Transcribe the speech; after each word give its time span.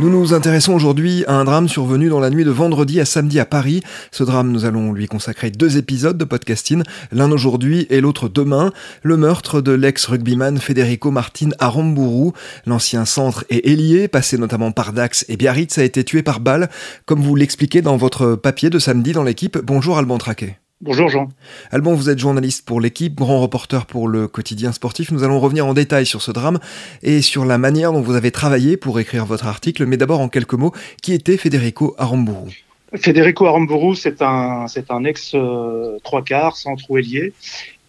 Nous 0.00 0.10
nous 0.10 0.32
intéressons 0.32 0.74
aujourd'hui 0.74 1.24
à 1.26 1.34
un 1.34 1.44
drame 1.44 1.68
survenu 1.68 2.08
dans 2.08 2.20
la 2.20 2.30
nuit 2.30 2.44
de 2.44 2.52
vendredi 2.52 3.00
à 3.00 3.04
samedi 3.04 3.40
à 3.40 3.44
Paris. 3.44 3.82
Ce 4.12 4.22
drame, 4.22 4.52
nous 4.52 4.64
allons 4.64 4.92
lui 4.92 5.08
consacrer 5.08 5.50
deux 5.50 5.76
épisodes 5.76 6.16
de 6.16 6.24
podcasting, 6.24 6.84
l'un 7.10 7.32
aujourd'hui 7.32 7.88
et 7.90 8.00
l'autre 8.00 8.28
demain. 8.28 8.72
Le 9.02 9.16
meurtre 9.16 9.60
de 9.60 9.72
l'ex-rugbyman 9.72 10.58
Federico 10.58 11.10
Martin 11.10 11.48
à 11.58 11.66
Rambourou. 11.66 12.32
L'ancien 12.64 13.06
centre 13.06 13.44
et 13.50 13.72
ailier, 13.72 14.06
passé 14.06 14.38
notamment 14.38 14.70
par 14.70 14.92
Dax 14.92 15.24
et 15.28 15.36
Biarritz, 15.36 15.76
a 15.78 15.82
été 15.82 16.04
tué 16.04 16.22
par 16.22 16.38
balle, 16.38 16.70
comme 17.04 17.20
vous 17.20 17.34
l'expliquez 17.34 17.82
dans 17.82 17.96
votre 17.96 18.36
papier 18.36 18.70
de 18.70 18.78
samedi 18.78 19.10
dans 19.10 19.24
l'équipe. 19.24 19.58
Bonjour 19.58 19.98
Alban 19.98 20.18
Traquet. 20.18 20.58
Bonjour 20.80 21.08
Jean. 21.08 21.28
Alban, 21.72 21.94
vous 21.94 22.08
êtes 22.08 22.20
journaliste 22.20 22.64
pour 22.64 22.80
l'équipe, 22.80 23.16
grand 23.16 23.40
reporter 23.40 23.84
pour 23.84 24.06
le 24.06 24.28
quotidien 24.28 24.70
sportif. 24.70 25.10
Nous 25.10 25.24
allons 25.24 25.40
revenir 25.40 25.66
en 25.66 25.74
détail 25.74 26.06
sur 26.06 26.22
ce 26.22 26.30
drame 26.30 26.60
et 27.02 27.20
sur 27.20 27.44
la 27.44 27.58
manière 27.58 27.92
dont 27.92 28.00
vous 28.00 28.14
avez 28.14 28.30
travaillé 28.30 28.76
pour 28.76 29.00
écrire 29.00 29.26
votre 29.26 29.48
article. 29.48 29.86
Mais 29.86 29.96
d'abord, 29.96 30.20
en 30.20 30.28
quelques 30.28 30.54
mots, 30.54 30.72
qui 31.02 31.14
était 31.14 31.36
Federico 31.36 31.96
Aramburu? 31.98 32.64
Federico 32.94 33.46
Aramburu, 33.46 33.96
c'est 33.96 34.22
un, 34.22 34.68
c'est 34.68 34.92
un 34.92 35.02
ex 35.02 35.32
euh, 35.34 35.98
trois 36.04 36.22
quarts, 36.22 36.56
centre 36.56 36.88
ou 36.88 36.96
ailier, 36.96 37.32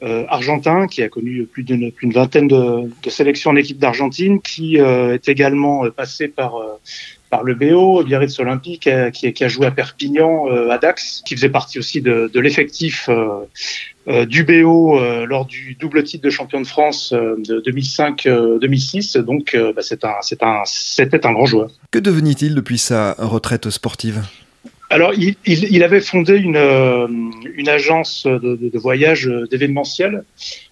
euh, 0.01 0.25
argentin 0.27 0.87
qui 0.87 1.03
a 1.03 1.09
connu 1.09 1.43
plus 1.43 1.61
d'une, 1.61 1.91
vingtaine 2.05 2.47
de, 2.47 2.89
sélections 3.07 3.51
en 3.51 3.55
équipe 3.55 3.77
d'Argentine, 3.77 4.41
qui 4.41 4.79
euh, 4.79 5.13
est 5.13 5.29
également 5.29 5.87
passé 5.91 6.27
par 6.27 6.55
par 7.29 7.43
le 7.43 7.53
BO, 7.53 8.03
Biarritz 8.03 8.39
Olympique, 8.39 8.87
euh, 8.87 9.11
qui, 9.11 9.43
a 9.43 9.47
joué 9.47 9.67
à 9.67 9.71
Perpignan, 9.71 10.47
euh, 10.49 10.69
à 10.69 10.77
Dax, 10.77 11.21
qui 11.25 11.35
faisait 11.35 11.49
partie 11.49 11.79
aussi 11.79 12.01
de, 12.01 12.29
l'effectif 12.39 13.09
euh, 13.09 14.25
du 14.25 14.43
BO 14.43 14.99
lors 15.25 15.45
du 15.45 15.75
double 15.79 16.03
titre 16.03 16.23
de 16.23 16.29
champion 16.29 16.59
de 16.61 16.65
France 16.65 17.13
de 17.13 17.61
2005-2006. 17.61 19.19
Donc, 19.19 19.55
bah, 19.75 19.81
c'était 19.83 21.25
un 21.25 21.33
grand 21.33 21.45
joueur. 21.45 21.69
Que 21.91 21.99
devenait-il 21.99 22.55
depuis 22.55 22.79
sa 22.79 23.13
retraite 23.19 23.69
sportive? 23.69 24.23
Alors, 24.89 25.13
il, 25.13 25.35
il, 25.45 25.65
il, 25.71 25.83
avait 25.83 26.01
fondé 26.01 26.35
une, 26.35 26.57
une 27.55 27.69
agence 27.69 28.25
de, 28.25 28.55
de, 28.55 28.69
de 28.69 28.79
voyage 28.79 29.29
d'événementiel, 29.51 30.23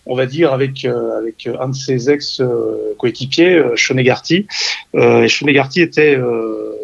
on 0.05 0.15
va 0.15 0.25
dire, 0.25 0.53
avec, 0.53 0.85
avec 0.85 1.47
un 1.59 1.69
de 1.69 1.75
ses 1.75 2.09
ex-coéquipiers, 2.09 3.61
Shonegarty. 3.75 4.47
et 4.95 5.27
Shonegarty 5.27 5.81
était 5.81 6.17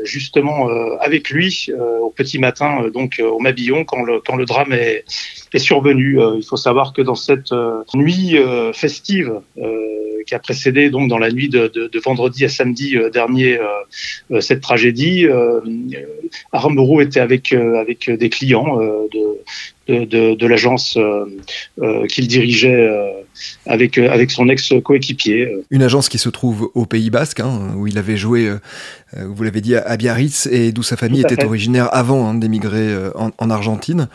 justement 0.03 0.67
avec 0.99 1.29
lui 1.29 1.69
au 2.01 2.11
petit 2.11 2.38
matin, 2.38 2.89
donc 2.93 3.19
au 3.23 3.39
Mabillon, 3.39 3.83
quand 3.83 4.03
le, 4.03 4.19
quand 4.19 4.35
le 4.35 4.45
drame 4.45 4.73
est, 4.73 5.05
est 5.53 5.59
survenu. 5.59 6.19
il 6.35 6.43
faut 6.43 6.57
savoir 6.57 6.93
que 6.93 7.01
dans 7.01 7.16
cette 7.16 7.51
nuit 7.95 8.38
festive, 8.73 9.41
qui 10.33 10.35
a 10.35 10.39
précédé 10.39 10.89
donc 10.89 11.09
dans 11.09 11.19
la 11.19 11.31
nuit 11.31 11.47
de, 11.47 11.67
de, 11.67 11.88
de 11.88 11.99
vendredi 11.99 12.44
à 12.44 12.49
samedi 12.49 12.97
dernier 13.13 13.59
cette 14.39 14.61
tragédie, 14.61 15.27
euh, 15.27 15.59
était 17.01 17.19
avec 17.19 17.53
avec 17.53 18.09
des 18.09 18.29
clients 18.29 18.79
de, 19.13 20.05
de, 20.05 20.35
de 20.35 20.47
l'agence 20.47 20.97
qu'il 22.09 22.27
dirigeait 22.27 22.89
avec 23.67 23.97
avec 23.97 24.31
son 24.31 24.49
ex 24.49 24.73
coéquipier. 24.83 25.49
Une 25.69 25.83
agence 25.83 26.09
qui 26.09 26.17
se 26.17 26.29
trouve 26.29 26.72
au 26.73 26.85
Pays 26.88 27.11
Basque, 27.11 27.41
hein, 27.41 27.73
où 27.77 27.85
il 27.85 27.97
avait 27.99 28.17
joué, 28.17 28.49
vous 29.16 29.43
l'avez 29.43 29.61
dit, 29.61 29.75
à 29.75 29.97
Biarritz 29.97 30.47
et 30.47 30.72
d'où 30.72 30.81
sa 30.81 30.97
famille 30.97 31.22
était 31.22 31.45
originaire 31.45 31.89
avant 31.93 32.27
hein, 32.27 32.33
d'émigrer 32.33 32.95
en, 33.13 33.29
en 33.38 33.49
Argentine. 33.51 34.07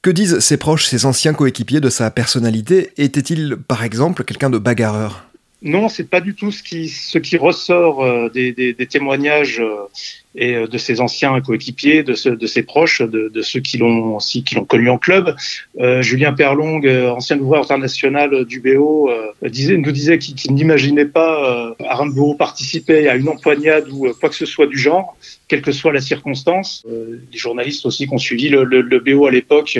Que 0.00 0.10
disent 0.10 0.38
ses 0.38 0.56
proches, 0.56 0.86
ses 0.86 1.06
anciens 1.06 1.34
coéquipiers 1.34 1.80
de 1.80 1.90
sa 1.90 2.10
personnalité? 2.10 2.90
Était-il, 2.98 3.56
par 3.56 3.82
exemple, 3.82 4.22
quelqu'un 4.22 4.48
de 4.48 4.58
bagarreur? 4.58 5.27
Non, 5.62 5.88
c'est 5.88 6.08
pas 6.08 6.20
du 6.20 6.34
tout 6.34 6.52
ce 6.52 6.62
qui, 6.62 6.88
ce 6.88 7.18
qui 7.18 7.36
ressort 7.36 8.04
euh, 8.04 8.28
des, 8.28 8.52
des, 8.52 8.72
des, 8.74 8.86
témoignages 8.86 9.60
euh, 9.60 9.86
et 10.34 10.54
euh, 10.54 10.66
de 10.66 10.78
ses 10.78 11.00
anciens 11.00 11.40
coéquipiers, 11.40 12.02
de, 12.02 12.34
de 12.34 12.46
ses 12.46 12.62
proches, 12.62 13.02
de, 13.02 13.30
de 13.32 13.42
ceux 13.42 13.60
qui 13.60 13.78
l'ont 13.78 14.16
aussi 14.16 14.44
qui 14.44 14.54
l'ont 14.54 14.64
connu 14.64 14.90
en 14.90 14.98
club. 14.98 15.34
Euh, 15.80 16.02
Julien 16.02 16.32
Perlong, 16.32 16.86
ancien 17.08 17.38
ouvreur 17.38 17.62
international 17.62 18.44
du 18.44 18.60
BO, 18.60 19.10
disait, 19.42 19.76
nous 19.76 19.92
disait 19.92 20.18
qu'il 20.18 20.54
n'imaginait 20.54 21.06
pas 21.06 21.74
euh, 21.80 21.84
Arambo 21.88 22.34
participer 22.34 23.08
à 23.08 23.16
une 23.16 23.28
empoignade 23.28 23.88
ou 23.90 24.08
quoi 24.20 24.28
que 24.28 24.34
ce 24.34 24.46
soit 24.46 24.66
du 24.66 24.78
genre, 24.78 25.16
quelle 25.48 25.62
que 25.62 25.72
soit 25.72 25.92
la 25.92 26.00
circonstance. 26.00 26.84
les 27.32 27.38
journalistes 27.38 27.86
aussi 27.86 28.06
qui 28.06 28.14
ont 28.14 28.18
suivi 28.18 28.48
le, 28.48 28.64
le, 28.64 28.82
le 28.82 29.00
BO 29.00 29.26
à 29.26 29.30
l'époque 29.30 29.78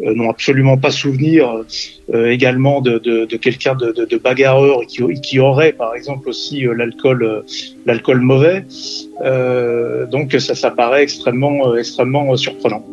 n'ont 0.00 0.30
absolument 0.30 0.76
pas 0.76 0.90
souvenir 0.90 1.64
également 2.12 2.80
de, 2.80 2.98
de, 2.98 3.36
quelqu'un 3.36 3.74
de, 3.74 3.92
de, 3.92 4.16
bagarreur 4.16 4.80
qui, 4.86 5.02
qui 5.20 5.38
aurait 5.38 5.72
par 5.72 5.94
exemple 5.94 6.28
aussi 6.28 6.62
l'alcool 6.62 7.44
l'alcool 7.84 8.20
mauvais. 8.20 8.64
Euh, 9.22 10.06
donc 10.06 10.32
ça, 10.32 10.54
ça 10.54 10.70
paraît 10.70 11.02
extrêmement, 11.02 11.68
euh, 11.68 11.76
extrêmement 11.76 12.36
surprenant. 12.36 12.84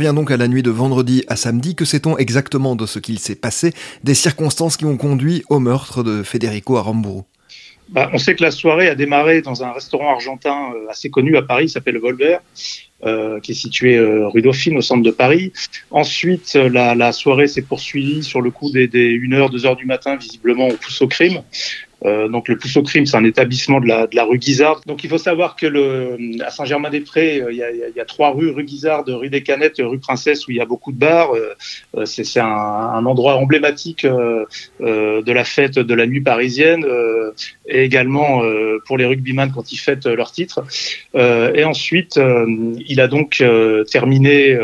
Alors 0.00 0.08
on 0.08 0.12
en 0.12 0.12
vient 0.12 0.14
donc 0.14 0.30
à 0.30 0.38
la 0.38 0.48
nuit 0.48 0.62
de 0.62 0.70
vendredi 0.70 1.24
à 1.28 1.36
samedi. 1.36 1.74
Que 1.74 1.84
sait-on 1.84 2.16
exactement 2.16 2.74
de 2.74 2.86
ce 2.86 2.98
qu'il 2.98 3.18
s'est 3.18 3.34
passé, 3.34 3.74
des 4.02 4.14
circonstances 4.14 4.78
qui 4.78 4.86
ont 4.86 4.96
conduit 4.96 5.42
au 5.50 5.58
meurtre 5.60 6.02
de 6.02 6.22
Federico 6.22 6.78
Aramburu 6.78 7.22
bah, 7.90 8.08
on 8.12 8.18
sait 8.18 8.36
que 8.36 8.42
la 8.44 8.52
soirée 8.52 8.88
a 8.88 8.94
démarré 8.94 9.42
dans 9.42 9.64
un 9.64 9.72
restaurant 9.72 10.12
argentin 10.12 10.72
euh, 10.76 10.88
assez 10.88 11.10
connu 11.10 11.36
à 11.36 11.42
Paris, 11.42 11.68
s'appelle 11.68 11.98
Volver, 11.98 12.38
euh, 13.02 13.40
qui 13.40 13.52
est 13.52 13.54
situé 13.54 13.96
euh, 13.96 14.28
rue 14.28 14.42
Dauphine 14.42 14.76
au 14.76 14.80
centre 14.80 15.02
de 15.02 15.10
Paris. 15.10 15.52
Ensuite, 15.90 16.52
euh, 16.54 16.68
la, 16.68 17.12
soirée 17.12 17.48
s'est 17.48 17.62
poursuivie 17.62 18.22
sur 18.22 18.42
le 18.42 18.50
coup 18.50 18.70
des, 18.70 18.86
des 18.86 19.18
1h, 19.18 19.50
2h 19.50 19.76
du 19.76 19.86
matin, 19.86 20.16
visiblement 20.16 20.68
au 20.68 20.74
pouce 20.74 21.00
au 21.02 21.08
crime. 21.08 21.42
Donc 22.04 22.48
le 22.48 22.56
Pousseau 22.56 22.82
Crime, 22.82 23.06
c'est 23.06 23.16
un 23.16 23.24
établissement 23.24 23.80
de 23.80 23.86
la, 23.86 24.06
de 24.06 24.16
la 24.16 24.24
rue 24.24 24.38
Guizard. 24.38 24.80
Donc 24.86 25.04
il 25.04 25.10
faut 25.10 25.18
savoir 25.18 25.56
que 25.56 25.66
le, 25.66 26.16
à 26.44 26.50
Saint-Germain-des-Prés, 26.50 27.42
il 27.50 27.56
y, 27.56 27.62
a, 27.62 27.70
y 27.70 28.00
a 28.00 28.04
trois 28.04 28.30
rues, 28.30 28.50
rue 28.50 28.64
Guizard, 28.64 29.04
rue 29.06 29.28
des 29.28 29.42
Canettes, 29.42 29.76
rue 29.78 29.98
Princesse, 29.98 30.46
où 30.46 30.50
il 30.50 30.56
y 30.56 30.60
a 30.60 30.64
beaucoup 30.64 30.92
de 30.92 30.98
bars. 30.98 31.30
c'est 32.04 32.40
un, 32.40 32.46
un, 32.46 33.04
endroit 33.06 33.36
emblématique 33.36 34.06
de 34.06 35.32
la 35.32 35.44
fête 35.44 35.78
de 35.78 35.94
la 35.94 36.06
nuit 36.06 36.20
parisienne 36.20 36.86
et 37.66 37.82
également 37.84 38.42
pour 38.86 38.96
les 38.98 39.04
rugbyman 39.04 39.52
quand 39.52 39.72
ils 39.72 39.78
fêtent 39.78 40.06
leur 40.06 40.32
titre. 40.32 40.64
et 41.14 41.64
ensuite, 41.64 42.18
il 42.86 43.00
a 43.00 43.08
donc 43.08 43.42
terminé 43.90 44.58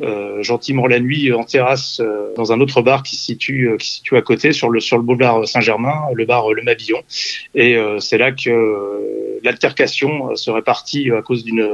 euh, 0.00 0.42
gentiment 0.42 0.88
la 0.88 0.98
nuit 0.98 1.32
en 1.32 1.44
terrasse 1.44 2.00
euh, 2.00 2.32
dans 2.36 2.52
un 2.52 2.60
autre 2.60 2.82
bar 2.82 3.04
qui 3.04 3.14
se 3.14 3.26
situe 3.26 3.68
euh, 3.68 3.76
qui 3.76 3.88
se 3.88 3.94
situe 3.96 4.16
à 4.16 4.22
côté 4.22 4.52
sur 4.52 4.68
le 4.68 4.80
sur 4.80 4.96
le 4.96 5.04
boulevard 5.04 5.46
Saint-Germain, 5.46 5.94
le 6.12 6.24
bar 6.24 6.52
Le 6.52 6.62
Mabillon. 6.62 6.98
Et 7.54 7.76
c'est 8.00 8.18
là 8.18 8.32
que 8.32 9.40
l'altercation 9.44 10.34
serait 10.34 10.62
partie 10.62 11.10
à 11.12 11.22
cause 11.22 11.44
d'une 11.44 11.68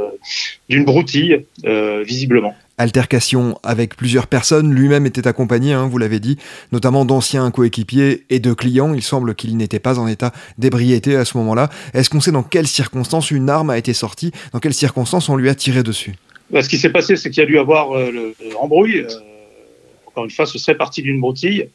d'une 0.69 0.85
broutille 0.85 1.47
visiblement 1.65 2.55
altercation 2.79 3.59
avec 3.63 3.95
plusieurs 3.95 4.27
personnes. 4.27 4.73
Lui-même 4.73 5.05
était 5.05 5.29
accompagné, 5.29 5.75
hein, 5.75 5.87
vous 5.87 5.99
l'avez 5.99 6.19
dit, 6.19 6.39
notamment 6.73 7.05
d'anciens 7.05 7.51
coéquipiers 7.51 8.25
et 8.31 8.41
de 8.41 8.55
clients. 8.55 8.95
Il 8.95 9.03
semble 9.03 9.35
qu'il 9.35 9.57
n'était 9.57 9.79
pas 9.79 9.99
en 9.99 10.09
état 10.09 10.33
d'ébriété 10.57 11.15
à 11.15 11.27
ce 11.27 11.37
moment-là. 11.37 11.69
Est-ce 11.93 12.09
qu'on 12.09 12.21
sait 12.21 12.33
dans 12.33 12.43
quelles 12.43 12.67
circonstances 12.67 13.31
une 13.31 13.51
arme 13.51 13.69
a 13.69 13.77
été 13.77 13.93
sortie? 13.93 14.33
Dans 14.53 14.61
quelles 14.61 14.75
circonstances 14.75 15.29
on 15.29 15.37
lui 15.37 15.51
a 15.51 15.55
tiré 15.55 15.83
dessus? 15.83 16.15
Bah, 16.51 16.63
ce 16.63 16.69
qui 16.69 16.79
s'est 16.79 16.91
passé, 16.91 17.17
c'est 17.17 17.31
qu'il 17.31 17.41
y 17.41 17.45
a 17.45 17.47
dû 17.47 17.59
avoir 17.59 17.97
euh, 17.97 18.11
le, 18.11 18.35
embrouille. 18.57 18.99
Euh, 18.99 19.09
encore 20.07 20.25
une 20.25 20.31
fois, 20.31 20.47
ce 20.47 20.59
serait 20.59 20.77
parti 20.77 21.03
d'une 21.03 21.21
broutille 21.21 21.69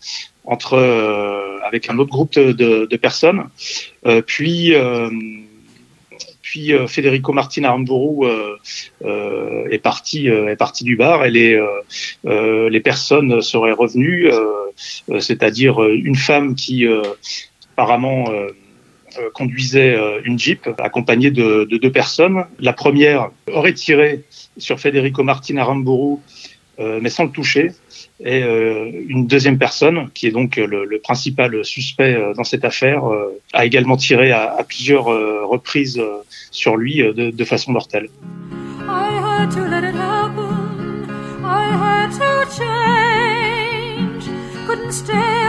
entre 0.43 0.73
euh, 0.73 1.59
avec 1.63 1.89
un 1.89 1.97
autre 1.97 2.11
groupe 2.11 2.33
de, 2.33 2.51
de, 2.51 2.85
de 2.85 2.97
personnes. 2.97 3.45
puis 4.27 4.73
puis 6.41 6.71
Federico 6.87 7.33
Martin 7.33 7.63
Aramburu 7.63 8.27
euh, 9.03 9.67
est 9.69 9.79
parti 9.79 10.27
est 10.27 10.55
parti 10.55 10.83
du 10.83 10.95
bar 10.95 11.25
et 11.25 11.31
les 11.31 11.59
les 12.23 12.79
personnes 12.81 13.41
seraient 13.41 13.71
revenues, 13.71 14.29
c'est-à-dire 15.19 15.83
une 15.83 16.15
femme 16.15 16.55
qui 16.55 16.85
apparemment 17.73 18.25
conduisait 19.33 19.95
une 20.23 20.37
Jeep 20.37 20.69
accompagnée 20.77 21.31
de, 21.31 21.67
de, 21.69 21.77
deux 21.77 21.91
personnes. 21.91 22.45
La 22.59 22.73
première 22.73 23.29
aurait 23.51 23.73
tiré 23.73 24.23
sur 24.57 24.79
Federico 24.79 25.23
Martin 25.23 25.57
Aramburu, 25.57 26.17
euh, 26.79 26.99
mais 27.01 27.09
sans 27.09 27.23
le 27.23 27.31
toucher. 27.31 27.71
Et 28.19 28.43
euh, 28.43 28.91
une 29.07 29.27
deuxième 29.27 29.57
personne, 29.57 30.09
qui 30.13 30.27
est 30.27 30.31
donc 30.31 30.57
le, 30.57 30.99
principal 30.99 31.63
suspect 31.63 32.15
euh, 32.15 32.33
dans 32.33 32.43
cette 32.43 32.65
affaire, 32.65 33.05
euh, 33.05 33.39
a 33.53 33.65
également 33.65 33.97
tiré 33.97 34.31
à, 34.31 34.57
plusieurs 34.67 35.11
euh, 35.11 35.45
reprises 35.45 36.01
sur 36.51 36.77
lui 36.77 36.97
de, 36.97 37.31
de, 37.31 37.45
façon 37.45 37.71
mortelle. 37.71 38.09
I 44.97 45.44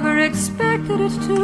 never 0.00 0.18
expected 0.18 1.00
it 1.00 1.14
to. 1.26 1.38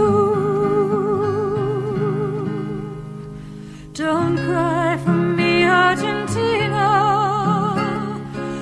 Don't 3.95 4.37
cry 4.47 4.97
for 5.05 5.11
me, 5.11 5.65
Argentina. 5.65 6.87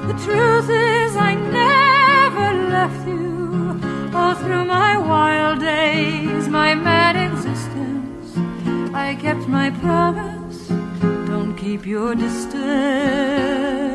The 0.06 0.15
truth 0.25 0.71
is, 0.71 1.15
I 1.15 1.35
never 1.35 2.49
left 2.71 3.06
you 3.06 3.79
all 4.15 4.35
through 4.35 4.65
my 4.65 4.97
wild 4.97 5.61
days, 5.61 6.49
my 6.49 6.75
mad 6.75 7.15
existence. 7.29 8.35
I 8.94 9.15
kept 9.21 9.47
my 9.47 9.69
promise. 9.83 10.69
Don't 11.29 11.55
keep 11.55 11.85
your 11.85 12.15
distance. 12.15 13.92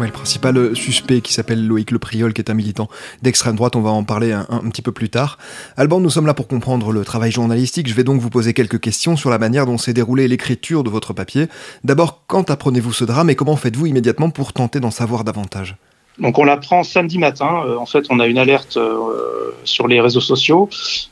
Le 0.00 0.10
principal 0.10 0.74
suspect 0.74 1.20
qui 1.20 1.32
s'appelle 1.32 1.66
Loïc 1.66 1.90
Le 1.90 1.98
Priol, 1.98 2.32
qui 2.32 2.40
est 2.40 2.50
un 2.50 2.54
militant 2.54 2.88
d'extrême 3.22 3.56
droite, 3.56 3.76
on 3.76 3.80
va 3.80 3.90
en 3.90 4.04
parler 4.04 4.32
un, 4.32 4.44
petit 4.70 4.82
peu 4.82 4.92
plus 4.92 5.08
tard. 5.08 5.38
Alban, 5.76 6.00
nous 6.00 6.10
sommes 6.10 6.26
là 6.26 6.34
pour 6.34 6.48
comprendre 6.48 6.92
le 6.92 7.04
travail 7.04 7.30
journalistique. 7.30 7.88
Je 7.88 7.94
vais 7.94 8.04
donc 8.04 8.20
vous 8.20 8.30
poser 8.30 8.54
quelques 8.54 8.80
questions 8.80 9.16
sur 9.16 9.30
la 9.30 9.38
manière 9.38 9.66
dont 9.66 9.78
s'est 9.78 9.92
déroulée 9.92 10.28
l'écriture 10.28 10.84
de 10.84 10.90
votre 10.90 11.12
papier. 11.12 11.48
D'abord, 11.84 12.24
quand 12.26 12.50
apprenez-vous 12.50 12.92
ce 12.92 13.04
drame 13.04 13.30
et 13.30 13.34
comment 13.34 13.56
faites-vous 13.56 13.86
immédiatement 13.86 14.30
pour 14.30 14.52
tenter 14.52 14.80
d'en 14.80 14.90
savoir 14.90 15.24
davantage? 15.24 15.76
Donc 16.18 16.38
on 16.38 16.44
l'apprend 16.44 16.82
samedi 16.82 17.18
matin. 17.18 17.64
Euh, 17.66 17.76
en 17.76 17.86
fait, 17.86 18.06
on 18.10 18.20
a 18.20 18.26
une 18.26 18.38
alerte 18.38 18.76
euh, 18.76 19.52
sur 19.64 19.88
les 19.88 20.00
réseaux 20.00 20.20
sociaux. 20.20 20.68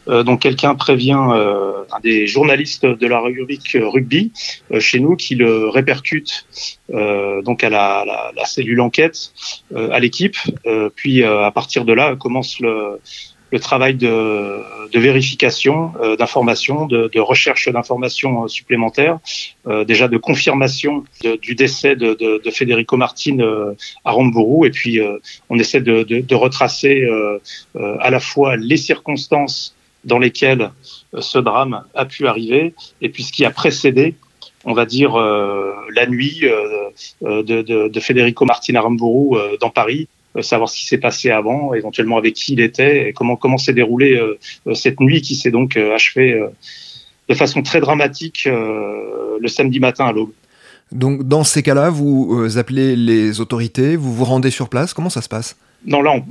Euh, 0.08 0.23
donc 0.23 0.41
quelqu'un 0.41 0.75
prévient 0.75 1.12
un 1.12 2.00
des 2.02 2.26
journalistes 2.26 2.87
de 2.87 3.06
la 3.06 3.20
rubrique 3.20 3.76
rugby 3.81 4.32
chez 4.79 5.00
nous 5.00 5.17
qui 5.17 5.35
le 5.35 5.69
répercute 5.69 6.47
donc 6.88 7.64
à 7.64 7.70
la 7.70 8.44
cellule 8.44 8.81
enquête, 8.81 9.32
à 9.75 9.99
l'équipe. 9.99 10.37
puis 10.94 11.25
à 11.25 11.50
partir 11.50 11.85
de 11.85 11.93
là 11.93 12.17
commence 12.17 12.61
le, 12.61 13.00
le 13.50 13.58
travail 13.58 13.94
de, 13.94 14.62
de 14.91 14.99
vérification 14.99 15.93
euh, 16.00 16.17
d'informations, 16.17 16.87
de, 16.87 17.11
de, 17.12 17.20
recherche 17.20 17.69
d'informations 17.69 18.44
euh, 18.44 18.49
supplémentaires, 18.49 19.19
euh, 19.67 19.85
déjà 19.85 20.08
de 20.08 20.17
confirmation 20.17 21.05
du 21.43 21.55
décès 21.55 21.97
de, 21.97 22.14
de 22.14 22.50
Federico 22.50 22.97
Martin 22.97 23.38
à 24.05 24.11
Ramburu, 24.12 24.67
et 24.67 24.70
puis 24.70 25.00
on 25.49 25.58
essaie 25.58 25.81
de, 25.81 26.35
retracer 26.35 27.06
à 27.75 28.11
la 28.11 28.20
fois 28.20 28.56
les 28.56 28.76
circonstances 28.76 29.75
dans 30.05 30.19
lesquelles 30.19 30.70
ce 31.19 31.38
drame 31.38 31.85
a 31.94 32.05
pu 32.06 32.26
arriver, 32.26 32.75
et 33.03 33.08
puis 33.08 33.23
ce 33.23 33.32
qui 33.32 33.44
a 33.44 33.50
précédé 33.50 34.14
on 34.64 34.75
va 34.75 34.85
dire, 34.85 35.17
la 35.17 36.06
nuit 36.06 36.43
de, 37.23 38.00
Federico 38.00 38.44
Martin 38.44 38.75
à 38.75 38.81
Ramburu 38.81 39.38
dans 39.61 39.70
Paris, 39.70 40.08
euh, 40.08 40.19
savoir 40.43 40.69
ce 40.69 40.77
qui 40.77 40.87
s'est 40.87 40.99
passé 40.99 41.31
avant, 41.31 41.75
éventuellement 41.75 42.19
avec 42.19 42.35
qui 42.35 42.53
il 42.55 42.61
était, 42.61 43.09
et 43.09 43.13
comment 43.13 43.37
comment 43.37 43.59
s'est 43.59 43.73
déroulée 43.73 44.17
euh, 44.17 44.39
euh, 44.67 44.75
cette 44.75 45.01
nuit 45.01 45.21
qui 45.23 45.35
s'est 45.35 45.51
donc 45.51 45.77
achevée 45.77 46.41
de 47.29 47.35
façon 47.35 47.63
très 47.63 47.81
dramatique 47.81 48.47
le 48.47 49.49
samedi 49.49 49.79
matin 49.81 50.07
à 50.07 50.13
l'aube. 50.13 50.32
Donc 50.93 51.23
dans 51.23 51.44
ces 51.44 51.63
cas-là, 51.63 51.91
vous 51.91 52.59
appelez 52.59 52.97
les 52.97 53.41
autorités, 53.41 53.94
vous 53.97 54.13
vous 54.13 54.25
rendez 54.25 54.51
sur 54.51 54.69
place, 54.69 54.93
comment 54.94 55.11
ça 55.11 55.23
se 55.23 55.29
passe? 55.29 55.56
Non, 55.87 56.03
là, 56.03 56.22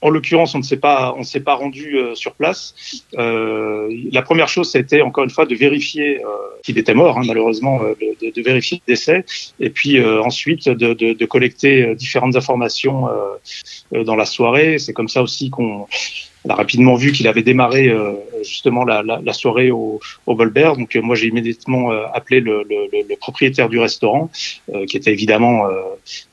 en 0.00 0.10
l'occurrence, 0.10 0.54
on 0.54 0.58
ne 0.58 0.62
s'est 0.62 0.76
pas, 0.76 1.14
on 1.16 1.24
s'est 1.24 1.40
pas 1.40 1.54
rendu 1.54 1.96
euh, 1.96 2.14
sur 2.14 2.34
place. 2.34 2.74
Euh, 3.18 3.88
la 4.12 4.22
première 4.22 4.48
chose, 4.48 4.70
c'était 4.70 5.00
encore 5.00 5.24
une 5.24 5.30
fois 5.30 5.46
de 5.46 5.54
vérifier 5.54 6.22
euh, 6.22 6.28
qu'il 6.62 6.78
était 6.78 6.94
mort, 6.94 7.18
hein, 7.18 7.22
malheureusement, 7.26 7.80
de, 7.80 8.30
de, 8.30 8.42
vérifier 8.42 8.80
le 8.86 8.92
décès, 8.92 9.24
et 9.58 9.70
puis 9.70 10.02
ensuite 10.04 10.68
de, 10.68 10.94
de, 10.94 11.12
de, 11.12 11.26
collecter 11.26 11.94
différentes 11.94 12.36
informations 12.36 13.08
dans 13.92 14.16
la 14.16 14.26
soirée. 14.26 14.78
C'est 14.78 14.92
comme 14.92 15.08
ça 15.08 15.22
aussi 15.22 15.50
qu'on 15.50 15.86
on 16.44 16.50
a 16.50 16.54
rapidement 16.54 16.96
vu 16.96 17.12
qu'il 17.12 17.28
avait 17.28 17.42
démarré 17.42 17.88
euh, 17.88 18.14
justement 18.42 18.84
la, 18.84 19.02
la, 19.02 19.20
la, 19.24 19.32
soirée 19.32 19.70
au, 19.70 20.00
au 20.26 20.34
Bolbert. 20.34 20.76
Donc 20.76 20.96
euh, 20.96 21.02
moi 21.02 21.14
j'ai 21.14 21.28
immédiatement 21.28 21.92
euh, 21.92 22.04
appelé 22.12 22.40
le, 22.40 22.64
le, 22.68 22.88
le, 22.92 23.16
propriétaire 23.16 23.68
du 23.68 23.78
restaurant, 23.78 24.30
qui 24.88 24.96
était 24.96 25.12
évidemment 25.12 25.68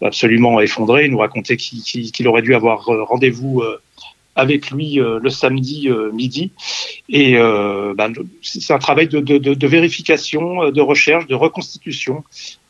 absolument 0.01 0.59
effondré. 0.59 1.05
Il 1.05 1.11
nous 1.11 1.19
racontait 1.19 1.55
qu'il 1.55 2.27
aurait 2.27 2.41
dû 2.41 2.55
avoir 2.55 2.85
rendez-vous 2.85 3.61
avec 4.35 4.71
lui 4.71 4.95
le 4.95 5.29
samedi 5.29 5.87
midi. 6.13 6.51
Et 7.09 7.33
ben, 7.33 8.11
c'est 8.41 8.73
un 8.73 8.79
travail 8.79 9.07
de, 9.07 9.19
de, 9.19 9.37
de, 9.37 9.67
vérification, 9.67 10.71
de 10.71 10.81
recherche, 10.81 11.27
de 11.27 11.35
reconstitution 11.35 12.23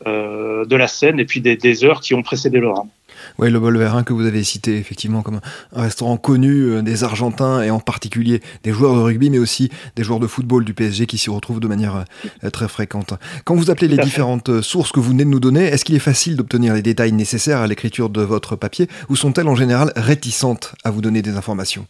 de 0.04 0.76
la 0.76 0.88
scène 0.88 1.18
et 1.18 1.24
puis 1.24 1.40
des, 1.40 1.56
des 1.56 1.84
heures 1.84 2.00
qui 2.00 2.12
ont 2.12 2.22
précédé 2.22 2.58
le 2.58 2.68
drame. 2.68 2.90
Oui, 3.38 3.50
le 3.50 3.58
Bolverin 3.58 4.02
que 4.02 4.12
vous 4.12 4.26
avez 4.26 4.42
cité 4.44 4.76
effectivement 4.76 5.22
comme 5.22 5.40
un 5.74 5.82
restaurant 5.82 6.16
connu 6.16 6.64
euh, 6.64 6.82
des 6.82 7.04
Argentins 7.04 7.62
et 7.62 7.70
en 7.70 7.80
particulier 7.80 8.40
des 8.62 8.72
joueurs 8.72 8.94
de 8.94 9.00
rugby, 9.00 9.30
mais 9.30 9.38
aussi 9.38 9.70
des 9.96 10.04
joueurs 10.04 10.20
de 10.20 10.26
football 10.26 10.64
du 10.64 10.74
PSG 10.74 11.06
qui 11.06 11.18
s'y 11.18 11.30
retrouvent 11.30 11.60
de 11.60 11.68
manière 11.68 12.04
euh, 12.44 12.50
très 12.50 12.68
fréquente. 12.68 13.14
Quand 13.44 13.54
vous 13.54 13.70
appelez 13.70 13.88
les 13.88 13.98
différentes 13.98 14.48
euh, 14.48 14.62
sources 14.62 14.92
que 14.92 15.00
vous 15.00 15.10
venez 15.10 15.24
de 15.24 15.30
nous 15.30 15.40
donner, 15.40 15.64
est-ce 15.64 15.84
qu'il 15.84 15.94
est 15.94 16.00
facile 16.00 16.36
d'obtenir 16.36 16.74
les 16.74 16.82
détails 16.82 17.12
nécessaires 17.12 17.58
à 17.58 17.66
l'écriture 17.66 18.08
de 18.10 18.22
votre 18.22 18.56
papier 18.56 18.88
ou 19.08 19.16
sont-elles 19.16 19.48
en 19.48 19.54
général 19.54 19.92
réticentes 19.96 20.74
à 20.84 20.90
vous 20.90 21.00
donner 21.00 21.22
des 21.22 21.36
informations? 21.36 21.86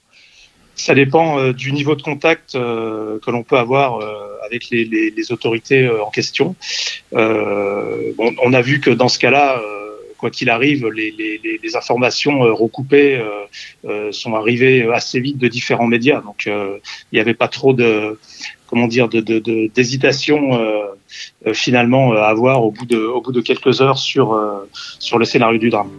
Ça 0.77 0.95
dépend 0.95 1.53
du 1.53 1.73
niveau 1.73 1.95
de 1.95 2.01
contact 2.01 2.53
que 2.53 3.31
l'on 3.31 3.43
peut 3.43 3.59
avoir 3.59 4.01
avec 4.47 4.71
les, 4.71 4.87
les, 4.87 5.11
les 5.11 5.33
autorités 5.33 5.91
en 5.91 6.09
question. 6.09 6.55
Bon, 7.13 8.35
on 8.43 8.53
a 8.55 8.63
vu 8.63 8.81
que 8.81 8.89
dans 8.89 9.09
ce 9.09 9.19
cas-là, 9.19 9.61
quoi 10.21 10.31
qu'il 10.31 10.51
arrive, 10.51 10.87
les, 10.89 11.11
les, 11.11 11.41
les, 11.63 11.77
informations 11.77 12.41
recoupées 12.55 13.21
sont 14.13 14.35
arrivées 14.35 14.87
assez 14.93 15.19
vite 15.21 15.39
de 15.39 15.49
différents 15.49 15.87
médias. 15.87 16.21
Donc, 16.21 16.47
il 16.47 16.81
n'y 17.13 17.21
avait 17.21 17.35
pas 17.35 17.49
trop 17.49 17.73
de, 17.73 18.19
comment 18.67 18.87
dire, 18.87 19.09
d'hésitation 19.09 20.61
finalement 21.55 22.13
à 22.13 22.27
avoir 22.27 22.65
au 22.65 22.71
bout 22.71 22.87
de, 22.87 22.99
au 22.99 23.21
bout 23.21 23.33
de 23.33 23.41
quelques 23.41 23.81
heures 23.81 23.99
sur, 23.99 24.39
sur 24.99 25.19
le 25.19 25.25
scénario 25.25 25.59
du 25.59 25.71
drame. 25.71 25.91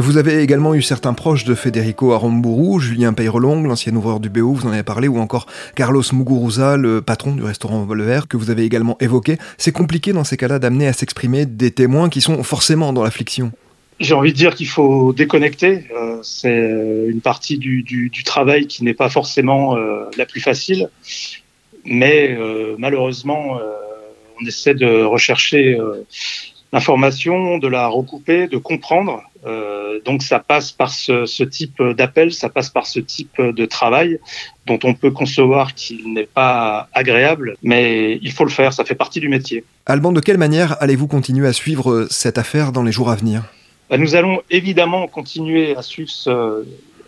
Vous 0.00 0.16
avez 0.16 0.42
également 0.42 0.76
eu 0.76 0.82
certains 0.82 1.12
proches 1.12 1.42
de 1.42 1.56
Federico 1.56 2.12
Aramburu, 2.12 2.80
Julien 2.80 3.12
Peyrelong, 3.12 3.64
l'ancien 3.64 3.96
ouvreur 3.96 4.20
du 4.20 4.30
BO, 4.30 4.52
vous 4.52 4.64
en 4.64 4.70
avez 4.70 4.84
parlé, 4.84 5.08
ou 5.08 5.18
encore 5.18 5.46
Carlos 5.74 6.04
Muguruza, 6.12 6.76
le 6.76 7.02
patron 7.02 7.34
du 7.34 7.42
restaurant 7.42 7.82
Volver, 7.82 8.20
que 8.28 8.36
vous 8.36 8.50
avez 8.50 8.62
également 8.62 8.96
évoqué. 9.00 9.38
C'est 9.56 9.72
compliqué 9.72 10.12
dans 10.12 10.22
ces 10.22 10.36
cas-là 10.36 10.60
d'amener 10.60 10.86
à 10.86 10.92
s'exprimer 10.92 11.46
des 11.46 11.72
témoins 11.72 12.10
qui 12.10 12.20
sont 12.20 12.44
forcément 12.44 12.92
dans 12.92 13.02
l'affliction. 13.02 13.50
J'ai 13.98 14.14
envie 14.14 14.30
de 14.30 14.36
dire 14.36 14.54
qu'il 14.54 14.68
faut 14.68 15.12
déconnecter. 15.12 15.88
Euh, 15.92 16.20
c'est 16.22 17.08
une 17.08 17.20
partie 17.20 17.58
du, 17.58 18.12
travail 18.24 18.68
qui 18.68 18.84
n'est 18.84 18.94
pas 18.94 19.08
forcément 19.08 19.76
euh, 19.76 20.04
la 20.16 20.26
plus 20.26 20.40
facile, 20.40 20.90
mais 21.84 22.36
euh, 22.38 22.76
malheureusement, 22.78 23.58
on 24.40 24.46
essaie 24.46 24.74
de 24.74 25.02
rechercher 25.02 25.76
l'information, 26.72 27.58
de 27.58 27.66
la 27.66 27.88
recouper, 27.88 28.46
de 28.46 28.58
comprendre. 28.58 29.24
Euh, 29.46 30.00
donc 30.04 30.22
ça 30.22 30.40
passe 30.40 30.72
par 30.72 30.90
ce, 30.90 31.26
ce 31.26 31.44
type 31.44 31.82
d'appel, 31.82 32.32
ça 32.32 32.48
passe 32.48 32.70
par 32.70 32.86
ce 32.86 32.98
type 32.98 33.40
de 33.40 33.66
travail 33.66 34.18
dont 34.66 34.78
on 34.82 34.94
peut 34.94 35.10
concevoir 35.10 35.74
qu'il 35.74 36.12
n'est 36.12 36.26
pas 36.26 36.88
agréable, 36.92 37.56
mais 37.62 38.18
il 38.20 38.32
faut 38.32 38.44
le 38.44 38.50
faire, 38.50 38.72
ça 38.72 38.84
fait 38.84 38.94
partie 38.94 39.20
du 39.20 39.28
métier. 39.28 39.64
Alban, 39.86 40.12
de 40.12 40.20
quelle 40.20 40.38
manière 40.38 40.76
allez-vous 40.82 41.06
continuer 41.06 41.46
à 41.46 41.52
suivre 41.52 42.06
cette 42.10 42.36
affaire 42.36 42.72
dans 42.72 42.82
les 42.82 42.92
jours 42.92 43.10
à 43.10 43.16
venir? 43.16 43.44
Bah, 43.90 43.96
Nous 43.96 44.14
allons 44.14 44.42
évidemment 44.50 45.06
continuer 45.06 45.76
à 45.76 45.82
suivre 45.82 46.10
ce, 46.10 46.66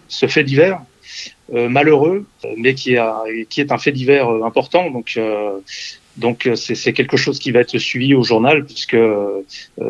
ce 0.09 0.27
fait 0.27 0.45
divers. 0.45 0.81
Euh, 1.53 1.69
malheureux, 1.69 2.27
mais 2.57 2.75
qui, 2.75 2.97
a, 2.97 3.25
qui 3.49 3.61
est 3.61 3.73
un 3.73 3.79
fait 3.79 3.91
divers 3.91 4.29
important. 4.45 4.89
Donc, 4.91 5.15
euh, 5.17 5.59
donc 6.17 6.47
euh, 6.47 6.57
c'est 6.57 6.93
quelque 6.93 7.17
chose 7.17 7.39
qui 7.39 7.51
va 7.53 7.61
être 7.61 7.79
suivi 7.79 8.15
au 8.15 8.23
journal 8.23 8.65
puisque 8.65 8.95
euh, 8.95 9.43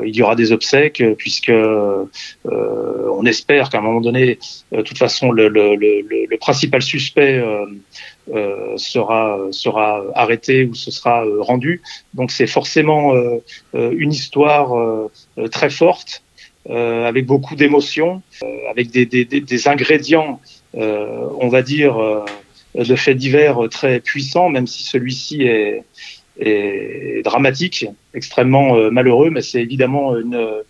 il 0.05 0.15
y 0.15 0.23
aura 0.23 0.37
des 0.37 0.53
obsèques, 0.53 1.03
puisque 1.17 1.49
euh, 1.49 2.05
on 2.45 3.25
espère 3.27 3.71
qu'à 3.71 3.79
un 3.79 3.81
moment 3.81 4.01
donné, 4.01 4.39
de 4.73 4.83
toute 4.83 4.99
façon, 4.99 5.33
le, 5.33 5.49
le, 5.49 5.75
le, 5.77 6.27
le 6.31 6.37
principal 6.39 6.83
suspect 6.83 7.43
sera 8.77 9.39
sera 9.51 10.05
arrêté 10.15 10.65
ou 10.65 10.75
ce 10.75 10.91
sera 10.91 11.25
rendu. 11.41 11.83
Donc 12.15 12.31
c'est 12.31 12.47
forcément 12.47 13.13
une 13.75 14.13
histoire 14.13 15.09
très 15.51 15.71
forte, 15.71 16.23
avec 16.69 17.27
beaucoup 17.27 17.57
d'émotions, 17.57 18.23
avec 18.71 18.91
des, 18.91 19.05
des, 19.07 19.25
des, 19.25 19.69
ingrédients, 19.69 20.41
on 20.75 21.49
va 21.49 21.63
dire 21.63 22.25
de 22.75 22.97
faits 22.97 23.17
divers 23.17 23.69
très 23.71 24.01
puissants, 24.01 24.49
même 24.49 24.67
si 24.67 24.85
celui-ci 24.85 25.43
est, 25.43 25.85
est 26.39 27.23
dramatique, 27.25 27.87
extrêmement 28.15 28.77
euh, 28.77 28.91
malheureux, 28.91 29.31
mais 29.31 29.43
c'est 29.43 29.61
évidemment 29.63 30.17
une, 30.17 30.63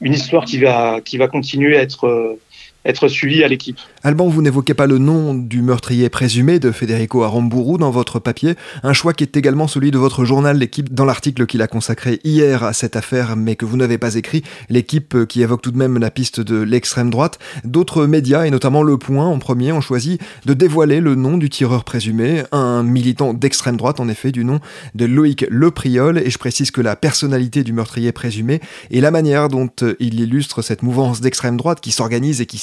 une 0.00 0.12
histoire 0.12 0.44
qui 0.44 0.58
va, 0.58 1.00
qui 1.00 1.16
va 1.16 1.28
continuer 1.28 1.76
à 1.76 1.82
être, 1.82 2.06
euh, 2.06 2.38
être 2.86 3.08
suivie 3.08 3.44
à 3.44 3.48
l'équipe. 3.48 3.78
Alban, 4.02 4.28
vous 4.28 4.42
n'évoquez 4.42 4.74
pas 4.74 4.86
le 4.86 4.98
nom 4.98 5.34
du 5.34 5.62
meurtrier 5.62 6.08
présumé 6.08 6.58
de 6.58 6.70
Federico 6.70 7.22
Aramburu 7.22 7.78
dans 7.78 7.90
votre 7.90 8.18
papier, 8.18 8.54
un 8.82 8.92
choix 8.92 9.12
qui 9.12 9.24
est 9.24 9.36
également 9.36 9.68
celui 9.68 9.90
de 9.90 9.98
votre 9.98 10.24
journal 10.24 10.58
L'équipe 10.58 10.92
dans 10.94 11.04
l'article 11.04 11.46
qu'il 11.46 11.62
a 11.62 11.66
consacré 11.66 12.20
hier 12.24 12.62
à 12.62 12.72
cette 12.72 12.96
affaire 12.96 13.36
mais 13.36 13.56
que 13.56 13.64
vous 13.64 13.76
n'avez 13.76 13.98
pas 13.98 14.14
écrit, 14.14 14.42
l'équipe 14.70 15.26
qui 15.26 15.42
évoque 15.42 15.62
tout 15.62 15.70
de 15.70 15.78
même 15.78 15.98
la 15.98 16.10
piste 16.10 16.40
de 16.40 16.60
l'extrême 16.60 17.10
droite. 17.10 17.38
D'autres 17.64 18.06
médias 18.06 18.44
et 18.44 18.50
notamment 18.50 18.82
Le 18.82 18.96
Point 18.96 19.26
en 19.26 19.38
premier 19.38 19.72
ont 19.72 19.80
choisi 19.80 20.18
de 20.44 20.54
dévoiler 20.54 21.00
le 21.00 21.14
nom 21.14 21.36
du 21.36 21.50
tireur 21.50 21.84
présumé, 21.84 22.42
un 22.52 22.82
militant 22.82 23.34
d'extrême 23.34 23.76
droite 23.76 24.00
en 24.00 24.08
effet 24.08 24.32
du 24.32 24.44
nom 24.44 24.60
de 24.94 25.04
Loïc 25.04 25.44
Lepriol 25.50 26.18
et 26.18 26.30
je 26.30 26.38
précise 26.38 26.70
que 26.70 26.80
la 26.80 26.96
personnalité 26.96 27.64
du 27.64 27.72
meurtrier 27.72 28.12
présumé 28.12 28.60
et 28.90 29.00
la 29.00 29.10
manière 29.10 29.48
dont 29.48 29.70
il 30.00 30.20
illustre 30.20 30.62
cette 30.62 30.82
mouvance 30.82 31.20
d'extrême 31.20 31.56
droite 31.56 31.80
qui 31.80 31.92
s'organise 31.92 32.40
et 32.40 32.46
qui 32.46 32.58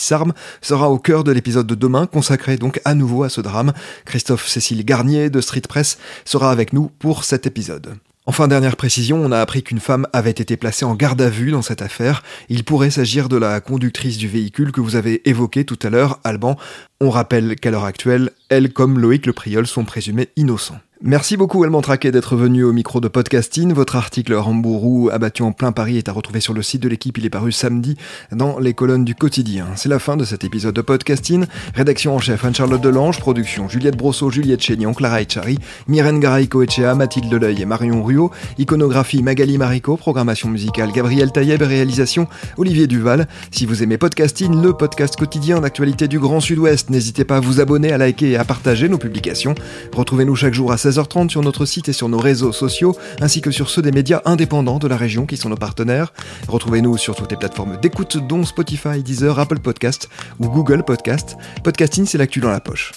sera 0.62 0.90
au 0.90 1.00
cœur 1.00 1.24
de 1.24 1.32
l'épisode 1.32 1.68
de 1.68 1.76
demain, 1.76 2.06
consacré 2.06 2.58
donc 2.58 2.82
à 2.86 2.94
nouveau 2.96 3.24
à 3.24 3.30
ce 3.30 3.42
drame. 3.42 3.74
Christophe 4.06 4.48
Cécile 4.48 4.86
Garnier 4.86 5.30
de 5.30 5.42
Street 5.42 5.62
Press 5.62 5.98
sera 6.26 6.52
avec 6.52 6.74
nous 6.74 6.90
pour 7.00 7.24
cet 7.24 7.48
épisode. 7.48 7.96
Enfin, 8.26 8.48
dernière 8.48 8.78
précision, 8.78 9.18
on 9.18 9.34
a 9.34 9.40
appris 9.40 9.64
qu'une 9.64 9.82
femme 9.82 10.08
avait 10.14 10.32
été 10.32 10.56
placée 10.56 10.86
en 10.86 10.96
garde 10.96 11.22
à 11.22 11.30
vue 11.30 11.52
dans 11.52 11.62
cette 11.62 11.82
affaire. 11.82 12.24
Il 12.48 12.64
pourrait 12.64 12.90
s'agir 12.90 13.28
de 13.28 13.36
la 13.36 13.60
conductrice 13.60 14.18
du 14.18 14.30
véhicule 14.30 14.72
que 14.72 14.80
vous 14.80 14.96
avez 14.96 15.28
évoqué 15.30 15.66
tout 15.66 15.80
à 15.84 15.90
l'heure, 15.90 16.20
Alban. 16.24 16.56
On 17.02 17.10
rappelle 17.10 17.56
qu'à 17.58 17.70
l'heure 17.70 17.84
actuelle, 17.84 18.32
elle 18.48 18.72
comme 18.72 18.98
Loïc 18.98 19.26
Le 19.26 19.34
Priol 19.34 19.68
sont 19.68 19.84
présumés 19.84 20.30
innocents. 20.38 20.80
Merci 21.06 21.36
beaucoup 21.36 21.66
Elman 21.66 21.82
Traquet 21.82 22.14
d'être 22.14 22.38
venu 22.38 22.64
au 22.64 22.72
micro 22.72 23.02
de 23.02 23.10
Podcasting. 23.10 23.74
Votre 23.74 23.98
article 23.98 24.34
Rambourou 24.36 25.10
abattu 25.12 25.42
en 25.42 25.52
plein 25.52 25.74
Paris 25.74 25.98
est 25.98 26.08
à 26.08 26.14
retrouver 26.14 26.40
sur 26.40 26.54
le 26.54 26.62
site 26.62 26.82
de 26.82 26.88
l'équipe. 26.88 27.18
Il 27.18 27.26
est 27.26 27.30
paru 27.30 27.52
samedi 27.52 27.98
dans 28.32 28.58
les 28.58 28.74
colonnes 28.74 29.04
du 29.04 29.14
quotidien. 29.14 29.68
C'est 29.76 29.90
la 29.90 30.00
fin 30.00 30.16
de 30.16 30.24
cet 30.24 30.46
épisode 30.46 30.74
de 30.74 30.80
Podcasting. 30.80 31.44
Rédaction 31.76 32.16
en 32.16 32.20
chef 32.20 32.46
Anne-Charlotte 32.46 32.80
Delange, 32.80 33.20
production 33.20 33.68
Juliette 33.68 33.98
Brosseau, 33.98 34.32
Juliette 34.32 34.62
Chénion, 34.62 34.94
Clara 34.94 35.22
Echari, 35.22 35.60
Myrène 35.90 36.22
Garaïco 36.22 36.64
Echea, 36.64 36.96
Mathilde 36.96 37.28
Deleuil 37.28 37.62
et 37.62 37.66
Marion 37.66 38.02
Ruot, 38.02 38.32
iconographie 38.58 39.24
Magali 39.24 39.58
Marico, 39.58 39.98
programmation 39.98 40.48
musicale 40.48 40.94
Gabriel 40.94 41.34
Taïeb 41.34 41.64
réalisation 41.64 42.30
Olivier 42.56 42.88
Duval. 42.88 43.28
Si 43.52 43.66
vous 43.66 43.84
aimez 43.84 43.98
Podcasting, 43.98 44.62
le 44.64 44.72
podcast 44.72 45.18
quotidien 45.18 45.60
d'actualité 45.60 46.08
du 46.08 46.18
Grand 46.18 46.40
Sud-Ouest, 46.40 46.90
n'hésitez 46.90 47.26
pas 47.26 47.36
à 47.36 47.40
vous 47.42 47.60
abonner, 47.60 47.92
à 47.92 47.98
liker 47.98 48.32
et 48.32 48.38
à 48.38 48.46
partager 48.46 48.88
nos 48.88 48.98
publications. 48.98 49.54
Retrouvez-nous 49.94 50.38
chaque 50.38 50.54
jour 50.54 50.72
à 50.72 50.78
16 50.78 50.93
16h30 50.94 51.30
sur 51.30 51.42
notre 51.42 51.66
site 51.66 51.90
et 51.90 51.94
sur 51.94 52.08
nos 52.10 52.20
réseaux 52.20 52.52
sociaux, 52.52 52.96
ainsi 53.20 53.42
que 53.42 53.52
sur 53.52 53.70
ceux 53.70 53.82
des 53.82 53.92
médias 53.92 54.22
indépendants 54.26 54.80
de 54.80 54.88
la 54.88 54.98
région 54.98 55.26
qui 55.26 55.38
sont 55.38 55.50
nos 55.50 55.58
partenaires. 55.58 56.14
Retrouvez-nous 56.48 56.98
sur 56.98 57.16
toutes 57.16 57.32
les 57.32 57.38
plateformes 57.38 57.78
d'écoute, 57.78 58.18
dont 58.18 58.46
Spotify, 58.46 59.02
Deezer, 59.02 59.40
Apple 59.40 59.60
Podcast 59.60 60.10
ou 60.40 60.50
Google 60.50 60.84
Podcast. 60.84 61.36
Podcasting, 61.64 62.06
c'est 62.06 62.18
l'actu 62.18 62.40
dans 62.40 62.52
la 62.52 62.60
poche. 62.60 62.92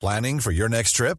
Planning 0.00 0.40
for 0.40 0.52
your 0.52 0.68
next 0.68 0.94
trip? 0.94 1.18